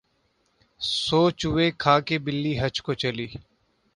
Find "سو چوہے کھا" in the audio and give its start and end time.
0.81-1.99